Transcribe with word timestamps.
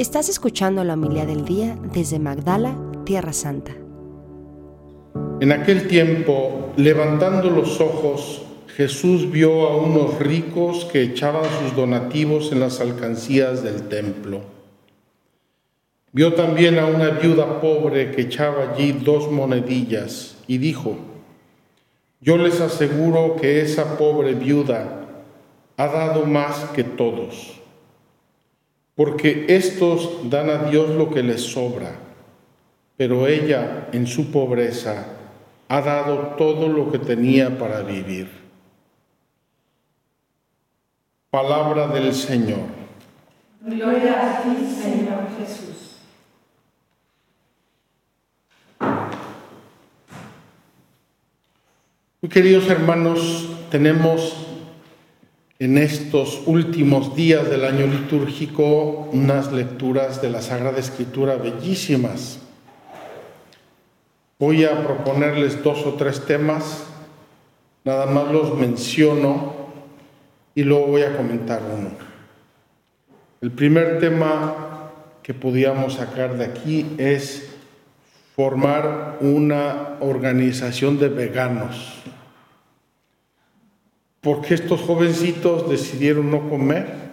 Estás 0.00 0.30
escuchando 0.30 0.82
la 0.82 0.94
humildad 0.94 1.26
del 1.26 1.44
día 1.44 1.76
desde 1.92 2.18
Magdala, 2.18 2.74
Tierra 3.04 3.34
Santa. 3.34 3.72
En 5.42 5.52
aquel 5.52 5.88
tiempo, 5.88 6.72
levantando 6.78 7.50
los 7.50 7.82
ojos, 7.82 8.40
Jesús 8.68 9.30
vio 9.30 9.68
a 9.68 9.76
unos 9.76 10.18
ricos 10.18 10.86
que 10.86 11.02
echaban 11.02 11.44
sus 11.60 11.76
donativos 11.76 12.50
en 12.50 12.60
las 12.60 12.80
alcancías 12.80 13.62
del 13.62 13.88
templo. 13.88 14.40
Vio 16.12 16.32
también 16.32 16.78
a 16.78 16.86
una 16.86 17.10
viuda 17.10 17.60
pobre 17.60 18.10
que 18.10 18.22
echaba 18.22 18.70
allí 18.72 18.92
dos 18.92 19.30
monedillas 19.30 20.38
y 20.46 20.56
dijo, 20.56 20.96
yo 22.22 22.38
les 22.38 22.62
aseguro 22.62 23.36
que 23.38 23.60
esa 23.60 23.98
pobre 23.98 24.32
viuda 24.32 25.26
ha 25.76 25.86
dado 25.88 26.24
más 26.24 26.70
que 26.74 26.84
todos, 26.84 27.59
porque 29.00 29.46
estos 29.48 30.28
dan 30.28 30.50
a 30.50 30.68
Dios 30.68 30.90
lo 30.90 31.08
que 31.08 31.22
les 31.22 31.40
sobra, 31.40 31.92
pero 32.98 33.26
ella 33.26 33.88
en 33.92 34.06
su 34.06 34.30
pobreza 34.30 35.06
ha 35.70 35.80
dado 35.80 36.34
todo 36.36 36.68
lo 36.68 36.92
que 36.92 36.98
tenía 36.98 37.56
para 37.58 37.80
vivir. 37.80 38.28
Palabra 41.30 41.86
del 41.86 42.12
Señor. 42.12 42.58
Gloria 43.62 44.20
a 44.20 44.42
ti, 44.42 44.66
Señor 44.66 45.28
Jesús. 45.38 45.96
Muy 52.20 52.28
queridos 52.28 52.68
hermanos, 52.68 53.48
tenemos 53.70 54.49
en 55.60 55.76
estos 55.76 56.42
últimos 56.46 57.14
días 57.14 57.50
del 57.50 57.66
año 57.66 57.86
litúrgico 57.86 59.10
unas 59.12 59.52
lecturas 59.52 60.22
de 60.22 60.30
la 60.30 60.40
Sagrada 60.40 60.78
Escritura 60.78 61.36
bellísimas. 61.36 62.38
Voy 64.38 64.64
a 64.64 64.82
proponerles 64.82 65.62
dos 65.62 65.84
o 65.84 65.94
tres 65.94 66.24
temas, 66.24 66.86
nada 67.84 68.06
más 68.06 68.32
los 68.32 68.56
menciono 68.56 69.52
y 70.54 70.62
luego 70.62 70.86
voy 70.86 71.02
a 71.02 71.14
comentar 71.14 71.60
uno. 71.62 71.90
El 73.42 73.50
primer 73.50 74.00
tema 74.00 74.92
que 75.22 75.34
podíamos 75.34 75.94
sacar 75.94 76.38
de 76.38 76.46
aquí 76.46 76.86
es 76.96 77.50
formar 78.34 79.18
una 79.20 79.98
organización 80.00 80.98
de 80.98 81.10
veganos. 81.10 82.02
Porque 84.20 84.54
estos 84.54 84.80
jovencitos 84.80 85.68
decidieron 85.70 86.30
no 86.30 86.48
comer 86.48 87.10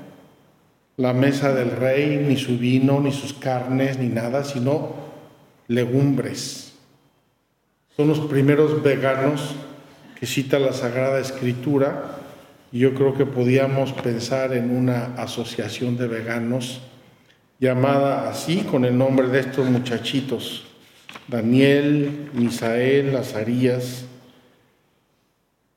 la 0.97 1.13
mesa 1.13 1.53
del 1.53 1.71
rey, 1.71 2.23
ni 2.27 2.37
su 2.37 2.57
vino, 2.57 2.99
ni 2.99 3.11
sus 3.11 3.33
carnes, 3.33 3.97
ni 3.97 4.07
nada, 4.07 4.43
sino 4.43 4.95
legumbres. 5.67 6.73
Son 7.95 8.07
los 8.07 8.19
primeros 8.19 8.83
veganos 8.83 9.55
que 10.19 10.25
cita 10.25 10.59
la 10.59 10.73
Sagrada 10.73 11.19
Escritura. 11.19 12.17
Y 12.71 12.79
yo 12.79 12.93
creo 12.93 13.13
que 13.13 13.25
podíamos 13.25 13.93
pensar 13.93 14.53
en 14.53 14.75
una 14.75 15.15
asociación 15.15 15.97
de 15.97 16.07
veganos 16.07 16.81
llamada 17.59 18.29
así 18.29 18.57
con 18.63 18.83
el 18.85 18.97
nombre 18.97 19.29
de 19.29 19.39
estos 19.39 19.69
muchachitos 19.69 20.67
Daniel, 21.27 22.29
Misael, 22.33 23.15
Azarías, 23.15 24.05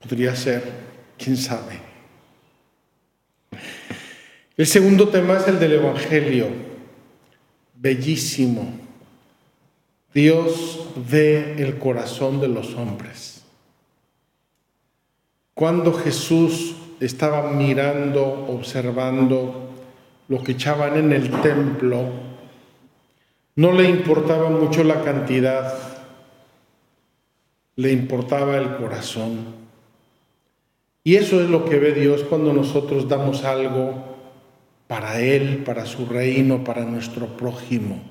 podría 0.00 0.34
ser, 0.36 0.62
quién 1.22 1.36
sabe. 1.36 1.78
El 4.56 4.66
segundo 4.66 5.08
tema 5.08 5.36
es 5.36 5.48
el 5.48 5.58
del 5.58 5.72
Evangelio, 5.74 6.48
bellísimo. 7.74 8.72
Dios 10.14 10.88
ve 11.08 11.56
el 11.58 11.78
corazón 11.78 12.40
de 12.40 12.48
los 12.48 12.74
hombres. 12.74 13.42
Cuando 15.54 15.92
Jesús 15.92 16.74
estaba 17.00 17.50
mirando, 17.50 18.46
observando 18.48 19.70
lo 20.28 20.42
que 20.42 20.52
echaban 20.52 20.96
en 20.96 21.12
el 21.12 21.30
templo, 21.42 22.08
no 23.56 23.72
le 23.72 23.88
importaba 23.88 24.48
mucho 24.48 24.84
la 24.84 25.02
cantidad, 25.02 25.74
le 27.76 27.92
importaba 27.92 28.56
el 28.56 28.76
corazón. 28.76 29.69
Y 31.02 31.16
eso 31.16 31.42
es 31.42 31.48
lo 31.48 31.64
que 31.64 31.78
ve 31.78 31.92
Dios 31.92 32.24
cuando 32.24 32.52
nosotros 32.52 33.08
damos 33.08 33.44
algo 33.44 34.10
para 34.86 35.20
Él, 35.20 35.62
para 35.64 35.86
su 35.86 36.06
reino, 36.06 36.64
para 36.64 36.84
nuestro 36.84 37.26
prójimo. 37.36 38.02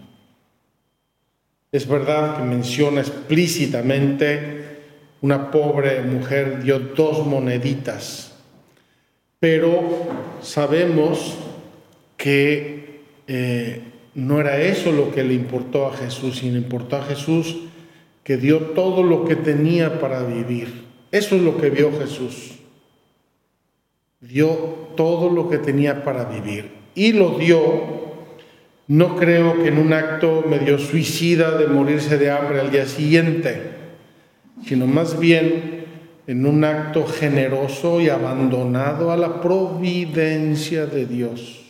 Es 1.72 1.88
verdad 1.88 2.38
que 2.38 2.44
menciona 2.44 3.02
explícitamente 3.02 4.60
una 5.22 5.52
pobre 5.52 6.02
mujer 6.02 6.64
dio 6.64 6.80
dos 6.80 7.28
moneditas, 7.28 8.34
pero 9.40 10.08
sabemos 10.42 11.38
que 12.18 13.02
eh, 13.28 13.82
no 14.16 14.40
era 14.40 14.60
eso 14.62 14.92
lo 14.92 15.12
que 15.12 15.24
le 15.24 15.34
importó 15.34 15.86
a 15.86 15.96
Jesús, 15.96 16.40
sino 16.40 16.58
importó 16.58 16.98
a 16.98 17.04
Jesús 17.04 17.58
que 18.24 18.38
dio 18.38 18.60
todo 18.60 19.04
lo 19.04 19.26
que 19.26 19.36
tenía 19.36 20.00
para 20.00 20.24
vivir. 20.24 20.86
Eso 21.12 21.36
es 21.36 21.42
lo 21.42 21.58
que 21.58 21.70
vio 21.70 21.92
Jesús. 22.00 22.59
Dio 24.22 24.90
todo 24.96 25.30
lo 25.30 25.50
que 25.50 25.58
tenía 25.58 26.04
para 26.04 26.26
vivir. 26.26 26.72
Y 26.96 27.14
lo 27.14 27.38
dio, 27.38 27.62
no 28.88 29.16
creo 29.16 29.62
que 29.62 29.70
en 29.70 29.78
un 29.78 29.94
acto 29.94 30.44
medio 30.48 30.78
suicida 30.78 31.58
de 31.58 31.68
morirse 31.68 32.18
de 32.18 32.32
hambre 32.32 32.60
al 32.60 32.72
día 32.72 32.86
siguiente, 32.86 33.72
sino 34.66 34.88
más 34.88 35.20
bien 35.20 35.86
en 36.28 36.46
un 36.46 36.64
acto 36.64 37.08
generoso 37.08 38.02
y 38.02 38.10
abandonado 38.10 39.12
a 39.12 39.18
la 39.18 39.42
providencia 39.42 40.86
de 40.86 41.06
Dios. 41.06 41.66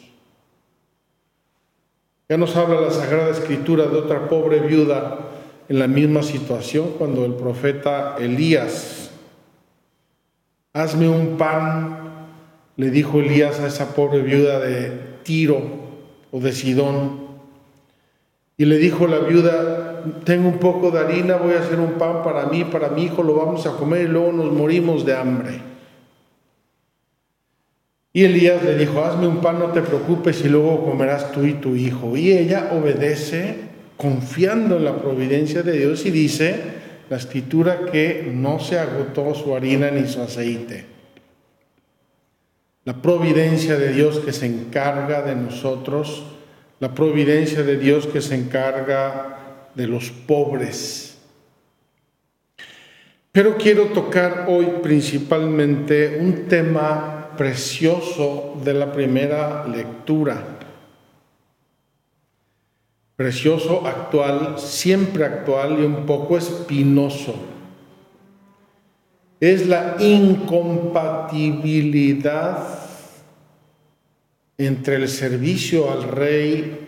Ya 2.27 2.37
nos 2.37 2.55
habla 2.55 2.81
la 2.81 2.91
Sagrada 2.91 3.29
Escritura 3.29 3.85
de 3.87 3.97
otra 3.97 4.27
pobre 4.27 4.59
viuda 4.59 5.29
en 5.69 5.79
la 5.79 5.87
misma 5.87 6.23
situación 6.23 6.91
cuando 6.97 7.25
el 7.25 7.35
profeta 7.35 8.17
Elías, 8.19 9.11
hazme 10.73 11.07
un 11.07 11.37
pan, 11.37 12.18
le 12.79 12.91
dijo 12.91 13.19
Elías 13.19 13.59
a 13.59 13.67
esa 13.67 13.93
pobre 13.93 14.21
viuda 14.21 14.57
de 14.61 14.93
Tiro 15.23 15.61
o 16.31 16.39
de 16.39 16.53
Sidón. 16.53 17.27
Y 18.55 18.63
le 18.63 18.77
dijo 18.77 19.05
la 19.05 19.19
viuda, 19.19 20.01
tengo 20.23 20.47
un 20.47 20.59
poco 20.59 20.89
de 20.89 20.99
harina, 20.99 21.35
voy 21.35 21.55
a 21.55 21.59
hacer 21.59 21.77
un 21.77 21.95
pan 21.97 22.23
para 22.23 22.45
mí, 22.45 22.63
para 22.63 22.87
mi 22.87 23.03
hijo, 23.03 23.21
lo 23.21 23.35
vamos 23.35 23.65
a 23.65 23.73
comer 23.75 24.03
y 24.03 24.07
luego 24.07 24.31
nos 24.31 24.53
morimos 24.53 25.05
de 25.05 25.13
hambre. 25.13 25.59
Y 28.13 28.23
Elías 28.23 28.63
le 28.63 28.77
dijo, 28.77 29.03
hazme 29.03 29.27
un 29.27 29.41
pan, 29.41 29.59
no 29.59 29.73
te 29.73 29.81
preocupes, 29.81 30.41
y 30.45 30.47
luego 30.47 30.85
comerás 30.85 31.33
tú 31.33 31.43
y 31.43 31.55
tu 31.55 31.75
hijo. 31.75 32.15
Y 32.15 32.31
ella 32.31 32.69
obedece 32.71 33.55
confiando 33.97 34.77
en 34.77 34.85
la 34.85 34.95
providencia 34.95 35.63
de 35.63 35.79
Dios 35.79 36.05
y 36.05 36.11
dice 36.11 36.55
la 37.09 37.17
escritura 37.17 37.87
que 37.91 38.31
no 38.33 38.57
se 38.61 38.79
agotó 38.79 39.35
su 39.35 39.53
harina 39.53 39.91
ni 39.91 40.07
su 40.07 40.21
aceite. 40.21 40.98
La 42.85 43.01
providencia 43.01 43.77
de 43.77 43.93
Dios 43.93 44.19
que 44.19 44.33
se 44.33 44.45
encarga 44.45 45.21
de 45.21 45.35
nosotros, 45.35 46.23
la 46.79 46.95
providencia 46.95 47.63
de 47.63 47.77
Dios 47.77 48.07
que 48.07 48.21
se 48.21 48.35
encarga 48.35 49.69
de 49.75 49.87
los 49.87 50.11
pobres. 50.11 51.17
Pero 53.31 53.57
quiero 53.57 53.87
tocar 53.87 54.45
hoy 54.47 54.65
principalmente 54.81 56.17
un 56.19 56.47
tema 56.47 57.31
precioso 57.37 58.55
de 58.63 58.73
la 58.73 58.91
primera 58.91 59.65
lectura. 59.67 60.43
Precioso, 63.15 63.85
actual, 63.85 64.57
siempre 64.57 65.25
actual 65.25 65.77
y 65.79 65.83
un 65.83 66.05
poco 66.05 66.37
espinoso. 66.37 67.35
Es 69.39 69.67
la 69.67 69.95
incompatibilidad 69.99 72.67
entre 74.57 74.95
el 74.97 75.07
servicio 75.07 75.91
al 75.91 76.03
rey 76.03 76.87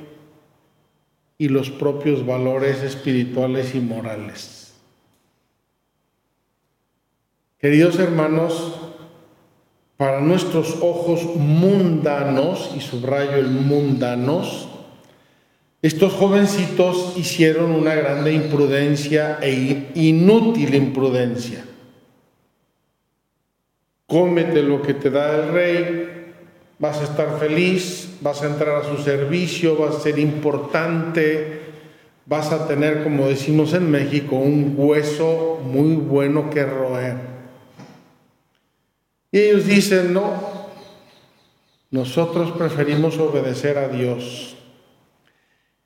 y 1.38 1.48
los 1.48 1.70
propios 1.70 2.26
valores 2.26 2.84
espirituales 2.84 3.74
y 3.74 3.80
morales. 3.80 4.74
Queridos 7.58 7.98
hermanos, 8.00 8.82
para 9.96 10.20
nuestros 10.20 10.80
ojos 10.82 11.24
mundanos, 11.36 12.74
y 12.76 12.82
subrayo 12.82 13.36
el 13.36 13.50
mundanos, 13.50 14.68
estos 15.82 16.14
jovencitos 16.14 17.14
hicieron 17.18 17.72
una 17.72 17.96
grande 17.96 18.34
imprudencia 18.34 19.40
e 19.42 19.90
inútil 19.96 20.76
imprudencia. 20.76 21.66
Cómete 24.12 24.62
lo 24.62 24.82
que 24.82 24.94
te 24.94 25.10
da 25.10 25.38
el 25.38 25.54
rey, 25.54 26.34
vas 26.80 27.00
a 27.00 27.06
estar 27.06 27.40
feliz, 27.40 28.18
vas 28.20 28.44
a 28.44 28.48
entrar 28.48 28.76
a 28.76 28.84
su 28.84 29.02
servicio, 29.02 29.78
vas 29.78 29.96
a 29.96 30.00
ser 30.02 30.20
importante, 30.20 31.62
vas 32.26 32.52
a 32.52 32.68
tener, 32.68 33.06
como 33.06 33.30
decimos 33.30 33.74
en 33.74 33.90
México, 33.90 34.36
un 34.36 34.74
hueso 34.76 35.62
muy 35.64 35.96
bueno 35.96 36.50
que 36.50 36.66
roer. 36.66 37.16
Y 39.32 39.40
ellos 39.40 39.66
dicen, 39.66 40.14
no, 40.14 40.34
nosotros 41.90 42.52
preferimos 42.52 43.18
obedecer 43.18 43.78
a 43.78 43.88
Dios. 43.88 44.58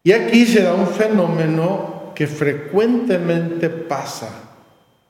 Y 0.03 0.13
aquí 0.13 0.47
se 0.47 0.63
da 0.63 0.73
un 0.73 0.87
fenómeno 0.87 2.11
que 2.15 2.25
frecuentemente 2.25 3.69
pasa, 3.69 4.29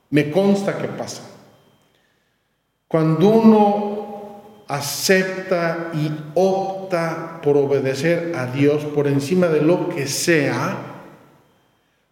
me 0.10 0.30
consta 0.30 0.78
que 0.78 0.90
pasa. 0.90 1.35
Cuando 2.88 3.30
uno 3.30 3.96
acepta 4.68 5.92
y 5.94 6.12
opta 6.34 7.40
por 7.42 7.58
obedecer 7.58 8.34
a 8.36 8.48
Dios 8.48 8.84
por 8.84 9.08
encima 9.08 9.48
de 9.48 9.62
lo 9.62 9.90
que 9.90 10.08
sea, 10.08 10.78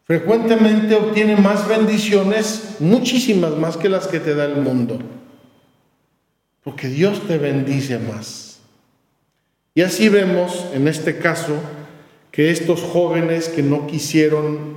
frecuentemente 0.06 0.96
obtiene 0.96 1.36
más 1.36 1.68
bendiciones, 1.68 2.78
muchísimas 2.80 3.56
más 3.58 3.78
que 3.78 3.90
las 3.90 4.08
que 4.08 4.20
te 4.20 4.36
da 4.36 4.46
el 4.46 4.58
mundo. 4.58 5.00
Porque 6.64 6.88
Dios 6.88 7.28
te 7.28 7.38
bendice 7.38 8.00
más. 8.00 8.60
Y 9.76 9.82
así 9.82 10.10
vemos 10.10 10.68
en 10.74 10.88
este 10.88 11.18
caso 11.18 11.56
que 12.32 12.52
estos 12.52 12.82
jóvenes 12.82 13.50
que 13.50 13.64
no 13.64 13.88
quisieron 13.88 14.74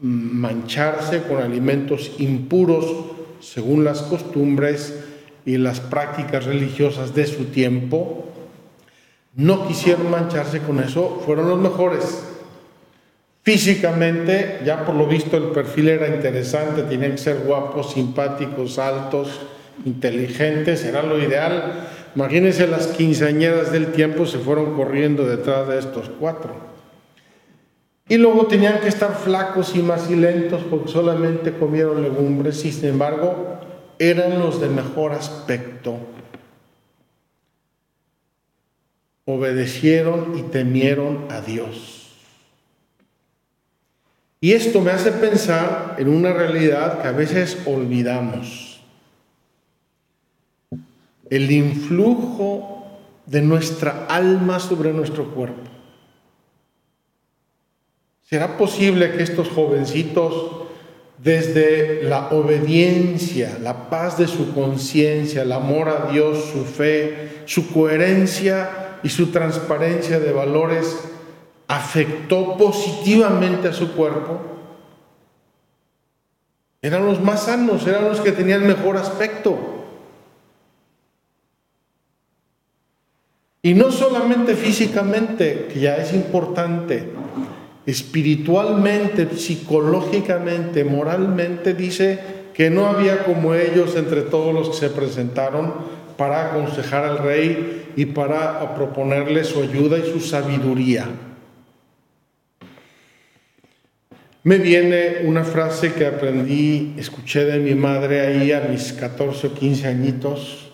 mancharse 0.00 1.22
con 1.22 1.40
alimentos 1.40 2.12
impuros 2.18 2.84
según 3.40 3.84
las 3.84 4.02
costumbres 4.02 5.03
y 5.46 5.58
las 5.58 5.80
prácticas 5.80 6.44
religiosas 6.44 7.14
de 7.14 7.26
su 7.26 7.46
tiempo, 7.46 8.24
no 9.34 9.66
quisieron 9.66 10.10
mancharse 10.10 10.60
con 10.60 10.80
eso, 10.80 11.22
fueron 11.24 11.48
los 11.48 11.58
mejores. 11.58 12.24
Físicamente, 13.42 14.60
ya 14.64 14.86
por 14.86 14.94
lo 14.94 15.06
visto 15.06 15.36
el 15.36 15.50
perfil 15.50 15.88
era 15.88 16.08
interesante, 16.08 16.82
tenían 16.82 17.12
que 17.12 17.18
ser 17.18 17.38
guapos, 17.44 17.92
simpáticos, 17.92 18.78
altos, 18.78 19.40
inteligentes, 19.84 20.84
era 20.84 21.02
lo 21.02 21.18
ideal. 21.18 21.88
Imagínense 22.14 22.66
las 22.66 22.86
quinceañeras 22.86 23.72
del 23.72 23.88
tiempo 23.88 24.24
se 24.24 24.38
fueron 24.38 24.74
corriendo 24.76 25.26
detrás 25.26 25.68
de 25.68 25.78
estos 25.78 26.10
cuatro. 26.18 26.54
Y 28.08 28.16
luego 28.18 28.46
tenían 28.46 28.80
que 28.80 28.88
estar 28.88 29.14
flacos 29.14 29.74
y 29.74 29.82
macilentos 29.82 30.62
porque 30.70 30.92
solamente 30.92 31.52
comieron 31.52 32.02
legumbres 32.02 32.64
y 32.64 32.72
sin 32.72 32.90
embargo 32.90 33.60
eran 33.98 34.38
los 34.38 34.60
de 34.60 34.68
mejor 34.68 35.12
aspecto. 35.12 35.98
Obedecieron 39.26 40.38
y 40.38 40.42
temieron 40.42 41.26
a 41.30 41.40
Dios. 41.40 42.04
Y 44.40 44.52
esto 44.52 44.82
me 44.82 44.90
hace 44.90 45.10
pensar 45.10 45.96
en 45.98 46.08
una 46.08 46.32
realidad 46.32 47.00
que 47.00 47.08
a 47.08 47.12
veces 47.12 47.58
olvidamos. 47.64 48.80
El 51.30 51.50
influjo 51.50 52.74
de 53.24 53.40
nuestra 53.40 54.04
alma 54.06 54.60
sobre 54.60 54.92
nuestro 54.92 55.30
cuerpo. 55.34 55.62
¿Será 58.22 58.58
posible 58.58 59.12
que 59.12 59.22
estos 59.22 59.48
jovencitos, 59.48 60.63
desde 61.18 62.02
la 62.02 62.28
obediencia, 62.30 63.58
la 63.60 63.88
paz 63.88 64.18
de 64.18 64.26
su 64.26 64.54
conciencia, 64.54 65.42
el 65.42 65.52
amor 65.52 65.88
a 65.88 66.10
Dios, 66.10 66.50
su 66.52 66.64
fe, 66.64 67.42
su 67.46 67.72
coherencia 67.72 68.98
y 69.02 69.08
su 69.08 69.28
transparencia 69.28 70.18
de 70.18 70.32
valores, 70.32 70.98
afectó 71.68 72.56
positivamente 72.56 73.68
a 73.68 73.72
su 73.72 73.92
cuerpo, 73.92 74.40
eran 76.82 77.06
los 77.06 77.22
más 77.22 77.44
sanos, 77.44 77.86
eran 77.86 78.04
los 78.04 78.20
que 78.20 78.32
tenían 78.32 78.66
mejor 78.66 78.98
aspecto. 78.98 79.56
Y 83.62 83.72
no 83.72 83.90
solamente 83.90 84.54
físicamente, 84.54 85.68
que 85.72 85.80
ya 85.80 85.96
es 85.96 86.12
importante, 86.12 87.08
espiritualmente, 87.86 89.28
psicológicamente, 89.36 90.84
moralmente, 90.84 91.74
dice 91.74 92.18
que 92.54 92.70
no 92.70 92.86
había 92.86 93.24
como 93.24 93.54
ellos 93.54 93.96
entre 93.96 94.22
todos 94.22 94.54
los 94.54 94.70
que 94.70 94.86
se 94.86 94.90
presentaron 94.90 95.74
para 96.16 96.50
aconsejar 96.50 97.04
al 97.04 97.18
rey 97.18 97.92
y 97.96 98.06
para 98.06 98.74
proponerle 98.74 99.44
su 99.44 99.62
ayuda 99.62 99.98
y 99.98 100.10
su 100.10 100.20
sabiduría. 100.20 101.08
Me 104.44 104.58
viene 104.58 105.22
una 105.24 105.42
frase 105.42 105.94
que 105.94 106.06
aprendí, 106.06 106.94
escuché 106.98 107.46
de 107.46 107.58
mi 107.58 107.74
madre 107.74 108.20
ahí 108.20 108.52
a 108.52 108.60
mis 108.60 108.92
14 108.92 109.46
o 109.46 109.54
15 109.54 109.88
añitos, 109.88 110.70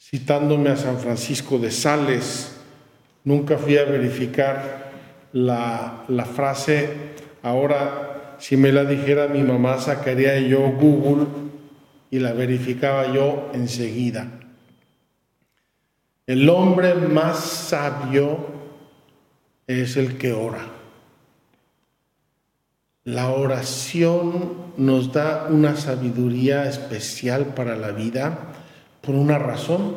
citándome 0.00 0.70
a 0.70 0.76
San 0.76 0.98
Francisco 0.98 1.58
de 1.58 1.70
Sales. 1.70 2.56
Nunca 3.22 3.58
fui 3.58 3.78
a 3.78 3.84
verificar 3.84 4.90
la, 5.34 6.04
la 6.08 6.24
frase, 6.24 6.88
ahora 7.42 8.36
si 8.38 8.56
me 8.56 8.72
la 8.72 8.84
dijera 8.84 9.26
mi 9.26 9.42
mamá 9.42 9.78
sacaría 9.78 10.38
yo 10.38 10.60
Google 10.70 11.26
y 12.10 12.20
la 12.20 12.32
verificaba 12.32 13.12
yo 13.12 13.50
enseguida. 13.52 14.28
El 16.26 16.48
hombre 16.48 16.94
más 16.94 17.40
sabio 17.40 18.46
es 19.66 19.96
el 19.96 20.18
que 20.18 20.32
ora. 20.32 20.66
La 23.02 23.30
oración 23.30 24.72
nos 24.76 25.12
da 25.12 25.48
una 25.50 25.76
sabiduría 25.76 26.68
especial 26.68 27.46
para 27.54 27.76
la 27.76 27.90
vida 27.90 28.38
por 29.00 29.16
una 29.16 29.38
razón, 29.38 29.96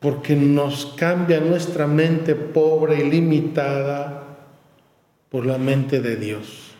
porque 0.00 0.34
nos 0.34 0.86
cambia 0.96 1.40
nuestra 1.40 1.86
mente 1.86 2.34
pobre 2.34 3.04
y 3.04 3.10
limitada 3.10 4.29
por 5.30 5.46
la 5.46 5.58
mente 5.58 6.00
de 6.00 6.16
Dios. 6.16 6.72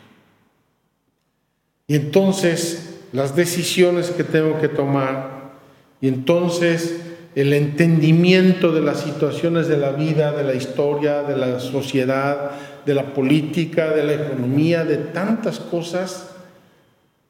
Y 1.87 1.95
entonces 1.95 2.99
las 3.11 3.35
decisiones 3.35 4.11
que 4.11 4.23
tengo 4.23 4.59
que 4.59 4.69
tomar, 4.69 5.51
y 5.99 6.07
entonces 6.07 7.01
el 7.35 7.53
entendimiento 7.53 8.71
de 8.71 8.81
las 8.81 9.01
situaciones 9.01 9.67
de 9.67 9.77
la 9.77 9.91
vida, 9.91 10.31
de 10.31 10.43
la 10.43 10.53
historia, 10.53 11.23
de 11.23 11.37
la 11.37 11.59
sociedad, 11.59 12.51
de 12.85 12.93
la 12.93 13.13
política, 13.13 13.91
de 13.91 14.03
la 14.03 14.13
economía, 14.13 14.83
de 14.83 14.97
tantas 14.97 15.59
cosas, 15.59 16.31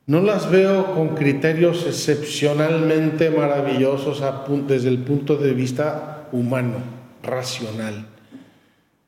no 0.08 0.22
las 0.22 0.50
veo 0.50 0.96
con 0.96 1.10
criterios 1.10 1.86
excepcionalmente 1.86 3.30
maravillosos 3.30 4.24
desde 4.68 4.90
el 4.90 5.00
punto 5.00 5.38
de 5.38 5.54
vista 5.54 6.28
humano, 6.32 6.78
racional. 7.22 8.08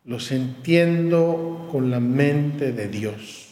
Los 0.06 0.32
entiendo 0.32 1.68
con 1.72 1.90
la 1.90 2.00
mente 2.00 2.74
de 2.74 2.88
Dios. 2.88 3.50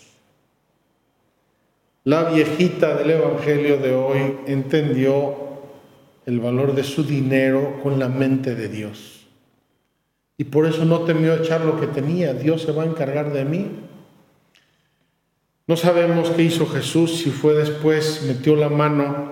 La 2.03 2.25
viejita 2.31 2.95
del 2.95 3.11
Evangelio 3.11 3.77
de 3.77 3.93
hoy 3.93 4.37
entendió 4.47 5.35
el 6.25 6.39
valor 6.39 6.75
de 6.75 6.83
su 6.83 7.03
dinero 7.03 7.79
con 7.81 7.99
la 7.99 8.09
mente 8.09 8.55
de 8.55 8.67
Dios. 8.67 9.27
Y 10.37 10.45
por 10.45 10.65
eso 10.65 10.83
no 10.83 11.01
temió 11.01 11.35
echar 11.35 11.61
lo 11.61 11.79
que 11.79 11.87
tenía. 11.87 12.33
Dios 12.33 12.63
se 12.63 12.71
va 12.71 12.83
a 12.83 12.87
encargar 12.87 13.31
de 13.31 13.45
mí. 13.45 13.67
No 15.67 15.77
sabemos 15.77 16.31
qué 16.31 16.41
hizo 16.41 16.65
Jesús, 16.65 17.19
si 17.19 17.29
fue 17.29 17.53
después, 17.53 18.23
metió 18.27 18.55
la 18.55 18.67
mano 18.67 19.31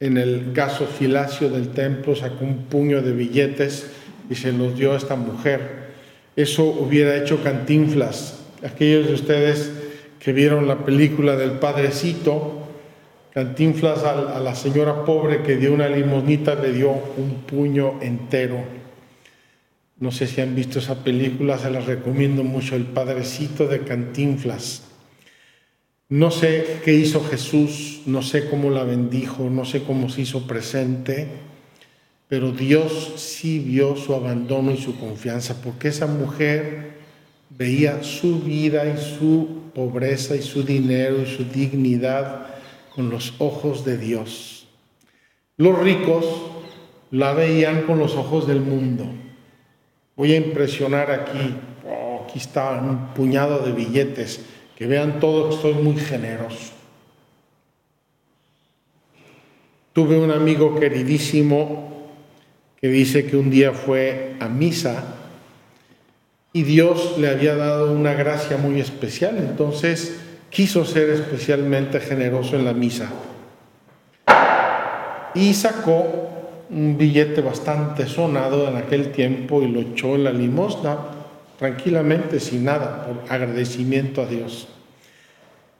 en 0.00 0.16
el 0.16 0.52
gasofilacio 0.52 1.50
del 1.50 1.70
templo, 1.70 2.14
sacó 2.14 2.44
un 2.44 2.66
puño 2.66 3.02
de 3.02 3.12
billetes 3.12 3.90
y 4.30 4.36
se 4.36 4.52
los 4.52 4.76
dio 4.76 4.92
a 4.92 4.96
esta 4.96 5.16
mujer. 5.16 5.87
Eso 6.38 6.66
hubiera 6.66 7.16
hecho 7.16 7.42
cantinflas. 7.42 8.38
Aquellos 8.62 9.08
de 9.08 9.14
ustedes 9.14 9.72
que 10.20 10.32
vieron 10.32 10.68
la 10.68 10.84
película 10.84 11.34
del 11.34 11.58
Padrecito, 11.58 12.54
Cantinflas 13.34 14.04
a, 14.04 14.38
la 14.38 14.54
señora 14.54 15.04
pobre 15.04 15.42
que 15.42 15.56
dio 15.56 15.72
una 15.72 15.88
limonita 15.88 16.54
le 16.54 16.72
dio 16.72 16.90
un 16.90 17.42
puño 17.44 18.00
entero. 18.00 18.62
No 19.98 20.12
sé 20.12 20.28
si 20.28 20.40
han 20.40 20.54
visto 20.54 20.78
esa 20.78 21.02
película, 21.02 21.58
se 21.58 21.72
la 21.72 21.80
recomiendo 21.80 22.44
mucho, 22.44 22.76
El 22.76 22.84
Padrecito 22.84 23.66
de 23.66 23.80
Cantinflas. 23.80 24.84
No 26.08 26.30
sé 26.30 26.78
qué 26.84 26.94
hizo 26.94 27.20
Jesús, 27.24 28.02
no 28.06 28.22
sé 28.22 28.48
cómo 28.48 28.70
la 28.70 28.84
bendijo, 28.84 29.50
no 29.50 29.64
sé 29.64 29.82
cómo 29.82 30.08
se 30.08 30.20
hizo 30.20 30.46
presente, 30.46 31.47
pero 32.28 32.52
Dios 32.52 33.14
sí 33.16 33.58
vio 33.58 33.96
su 33.96 34.14
abandono 34.14 34.70
y 34.70 34.76
su 34.76 34.98
confianza, 34.98 35.62
porque 35.62 35.88
esa 35.88 36.06
mujer 36.06 36.98
veía 37.48 38.02
su 38.02 38.40
vida 38.40 38.84
y 38.86 38.98
su 38.98 39.62
pobreza 39.74 40.36
y 40.36 40.42
su 40.42 40.62
dinero 40.62 41.22
y 41.22 41.26
su 41.26 41.44
dignidad 41.44 42.46
con 42.94 43.08
los 43.08 43.34
ojos 43.38 43.84
de 43.84 43.96
Dios. 43.96 44.66
Los 45.56 45.78
ricos 45.78 46.26
la 47.10 47.32
veían 47.32 47.82
con 47.82 47.98
los 47.98 48.14
ojos 48.14 48.46
del 48.46 48.60
mundo. 48.60 49.06
Voy 50.14 50.32
a 50.34 50.36
impresionar 50.36 51.10
aquí, 51.10 51.54
oh, 51.88 52.24
aquí 52.24 52.38
está 52.38 52.72
un 52.72 53.14
puñado 53.14 53.60
de 53.60 53.72
billetes, 53.72 54.44
que 54.76 54.86
vean 54.86 55.18
todo 55.18 55.48
que 55.48 55.54
estoy 55.54 55.74
muy 55.74 55.96
generoso. 55.96 56.74
Tuve 59.94 60.18
un 60.18 60.30
amigo 60.30 60.78
queridísimo 60.78 61.97
que 62.80 62.88
dice 62.88 63.26
que 63.26 63.36
un 63.36 63.50
día 63.50 63.72
fue 63.72 64.36
a 64.40 64.48
misa 64.48 65.02
y 66.52 66.62
Dios 66.62 67.16
le 67.18 67.28
había 67.28 67.56
dado 67.56 67.92
una 67.92 68.14
gracia 68.14 68.56
muy 68.56 68.80
especial, 68.80 69.36
entonces 69.38 70.20
quiso 70.50 70.84
ser 70.84 71.10
especialmente 71.10 72.00
generoso 72.00 72.56
en 72.56 72.64
la 72.64 72.72
misa. 72.72 73.10
Y 75.34 75.54
sacó 75.54 76.28
un 76.70 76.96
billete 76.96 77.40
bastante 77.40 78.06
sonado 78.06 78.68
en 78.68 78.76
aquel 78.76 79.12
tiempo 79.12 79.62
y 79.62 79.68
lo 79.68 79.80
echó 79.80 80.14
en 80.14 80.24
la 80.24 80.32
limosna 80.32 80.98
tranquilamente, 81.58 82.40
sin 82.40 82.64
nada, 82.64 83.06
por 83.06 83.32
agradecimiento 83.32 84.22
a 84.22 84.26
Dios. 84.26 84.68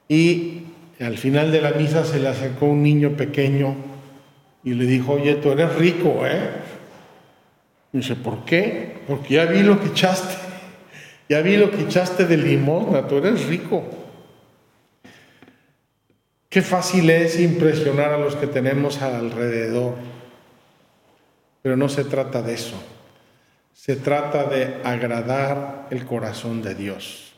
Y 0.09 0.63
al 1.01 1.17
final 1.17 1.53
de 1.53 1.63
la 1.63 1.73
misa 1.73 2.05
se 2.05 2.19
le 2.19 2.29
acercó 2.29 2.67
un 2.67 2.83
niño 2.83 3.11
pequeño 3.17 3.77
y 4.65 4.75
le 4.75 4.87
dijo, 4.87 5.13
oye, 5.13 5.37
tú 5.37 5.53
eres 5.53 5.75
rico, 5.77 6.27
¿eh? 6.27 6.41
Dice, 7.93 8.17
¿por 8.17 8.45
qué? 8.45 8.99
Porque 9.07 9.35
ya 9.35 9.47
vi 9.47 9.63
lo 9.63 9.81
que 9.81 9.89
echaste, 9.89 10.35
ya 11.29 11.41
vi 11.41 11.57
lo 11.57 11.71
que 11.71 11.83
echaste 11.83 12.27
de 12.27 12.37
limosna, 12.37 13.07
tú 13.07 13.17
eres 13.19 13.47
rico. 13.47 13.85
Qué 16.49 16.63
fácil 16.63 17.09
es 17.11 17.39
impresionar 17.39 18.13
a 18.13 18.19
los 18.19 18.37
que 18.37 18.47
tenemos 18.47 19.03
alrededor. 19.03 19.95
Pero 21.63 21.77
no 21.77 21.89
se 21.89 22.05
trata 22.05 22.43
de 22.43 22.55
eso. 22.55 22.83
Se 23.75 23.97
trata 23.97 24.45
de 24.45 24.81
agradar 24.85 25.87
el 25.91 26.05
corazón 26.05 26.63
de 26.63 26.75
Dios. 26.75 27.35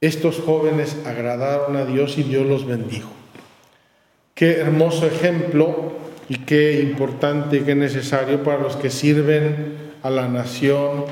Estos 0.00 0.40
jóvenes 0.40 0.96
agradaron 1.06 1.76
a 1.76 1.84
Dios 1.84 2.18
y 2.18 2.22
Dios 2.22 2.46
los 2.46 2.66
bendijo. 2.66 3.10
Qué 4.34 4.58
hermoso 4.58 5.06
ejemplo 5.06 5.92
y 6.28 6.38
qué 6.38 6.80
importante 6.80 7.58
y 7.58 7.60
qué 7.60 7.74
necesario 7.74 8.42
para 8.42 8.60
los 8.60 8.76
que 8.76 8.90
sirven 8.90 9.74
a 10.02 10.10
la 10.10 10.28
nación, 10.28 11.04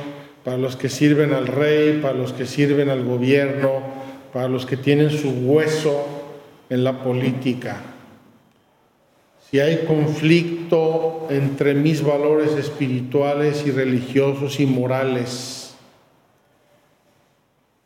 para 0.44 0.56
los 0.56 0.76
que 0.76 0.88
sirven 0.88 1.33
al 1.33 1.47
rey, 1.47 2.00
para 2.02 2.14
los 2.14 2.33
que 2.33 2.47
sirven 2.47 2.90
al 2.90 3.04
gobierno, 3.04 3.80
para 4.33 4.49
los 4.49 4.66
que 4.66 4.76
tienen 4.76 5.11
su 5.11 5.30
hueso 5.30 6.06
en 6.68 6.85
la 6.85 7.02
política. 7.02 7.80
Si 9.50 9.61
hay 9.61 9.85
conflicto 9.87 11.28
entre 11.30 11.75
mis 11.75 12.02
valores 12.02 12.52
espirituales 12.52 13.64
y 13.66 13.71
religiosos 13.71 14.59
y 14.59 14.66
morales 14.66 15.76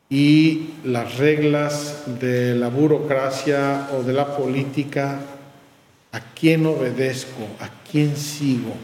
y 0.08 0.70
las 0.84 1.18
reglas 1.18 2.04
de 2.20 2.54
la 2.54 2.68
burocracia 2.68 3.90
o 3.94 4.02
de 4.02 4.14
la 4.14 4.34
política, 4.34 5.20
¿a 6.12 6.20
quién 6.34 6.66
obedezco? 6.66 7.46
¿A 7.60 7.68
quién 7.90 8.16
sigo? 8.16 8.74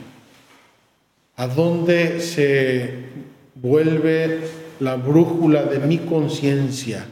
¿A 1.36 1.46
dónde 1.46 2.20
se 2.20 2.94
vuelve 3.54 4.40
la 4.80 4.96
brújula 4.96 5.64
de 5.64 5.78
mi 5.80 5.98
conciencia? 5.98 7.06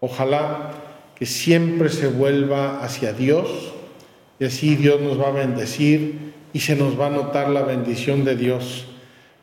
Ojalá 0.00 0.72
que 1.14 1.26
siempre 1.26 1.88
se 1.88 2.08
vuelva 2.08 2.82
hacia 2.82 3.12
Dios 3.12 3.72
y 4.38 4.44
así 4.44 4.76
Dios 4.76 5.00
nos 5.00 5.20
va 5.20 5.28
a 5.28 5.32
bendecir 5.32 6.32
y 6.52 6.60
se 6.60 6.76
nos 6.76 6.98
va 6.98 7.06
a 7.06 7.10
notar 7.10 7.48
la 7.48 7.62
bendición 7.62 8.24
de 8.24 8.36
Dios. 8.36 8.86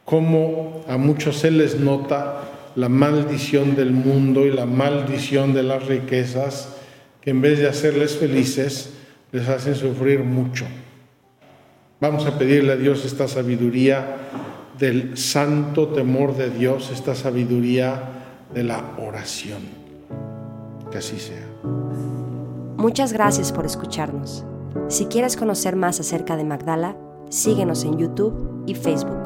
Como 0.06 0.84
a 0.88 0.98
muchos 0.98 1.38
se 1.38 1.52
les 1.52 1.80
nota 1.80 2.44
la 2.76 2.90
maldición 2.90 3.76
del 3.76 3.92
mundo 3.92 4.46
y 4.46 4.52
la 4.52 4.66
maldición 4.66 5.54
de 5.54 5.64
las 5.64 5.86
riquezas, 5.86 6.70
que 7.22 7.32
en 7.32 7.42
vez 7.42 7.60
de 7.60 7.68
hacerles 7.68 8.18
felices, 8.18 8.94
les 9.34 9.50
hacen 9.50 9.76
sufrir 9.76 10.24
mucho. 10.24 10.66
Vamos 12.00 12.26
a 12.26 12.38
pedirle 12.38 12.74
a 12.74 12.76
Dios 12.78 13.04
esta 13.04 13.28
sabiduría 13.28 14.18
del 14.78 15.18
santo 15.18 15.90
temor 15.90 16.38
de 16.38 16.50
Dios, 16.50 16.92
esta 16.92 17.16
sabiduría 17.16 18.04
de 18.54 18.64
la 18.64 18.84
oración. 19.00 19.62
Que 20.92 21.00
así 21.00 21.20
sea. 21.20 21.48
Muchas 22.78 23.12
gracias 23.12 23.52
por 23.52 23.66
escucharnos. 23.66 24.46
Si 24.88 25.06
quieres 25.06 25.36
conocer 25.36 25.76
más 25.76 26.00
acerca 26.00 26.38
de 26.38 26.44
Magdala, 26.44 26.96
síguenos 27.30 27.84
en 27.86 27.98
YouTube 27.98 28.64
y 28.68 28.76
Facebook. 28.76 29.23